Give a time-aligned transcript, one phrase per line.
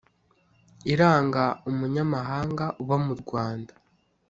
[0.93, 3.73] iranga umunyamahanga uba mu rwanda